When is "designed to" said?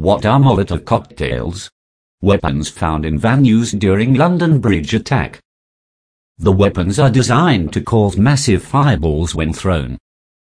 7.10-7.82